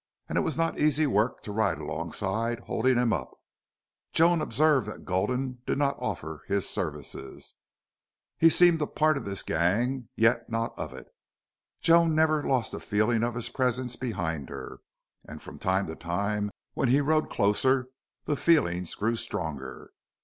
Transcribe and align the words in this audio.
And 0.27 0.35
it 0.35 0.41
was 0.41 0.57
not 0.57 0.79
easy 0.79 1.05
work 1.05 1.43
to 1.43 1.51
ride 1.51 1.77
alongside, 1.77 2.61
holding 2.61 2.97
him 2.97 3.13
up. 3.13 3.29
Joan 4.11 4.41
observed 4.41 4.87
that 4.87 5.05
Gulden 5.05 5.59
did 5.67 5.77
not 5.77 5.95
offer 5.99 6.41
his 6.47 6.67
services. 6.67 7.53
He 8.39 8.49
seemed 8.49 8.81
a 8.81 8.87
part 8.87 9.15
of 9.15 9.25
this 9.25 9.43
gang, 9.43 10.09
yet 10.15 10.49
not 10.49 10.73
of 10.75 10.91
it. 10.91 11.05
Joan 11.81 12.15
never 12.15 12.41
lost 12.41 12.73
a 12.73 12.79
feeling 12.79 13.21
of 13.21 13.35
his 13.35 13.49
presence 13.49 13.95
behind 13.95 14.49
her, 14.49 14.79
and 15.27 15.39
from 15.39 15.59
time 15.59 15.85
to 15.85 15.95
time, 15.95 16.49
when 16.73 16.89
he 16.89 16.99
rode 16.99 17.29
closer, 17.29 17.89
the 18.25 18.35
feeling 18.35 18.87
grew 18.97 19.15
stronger. 19.15 19.91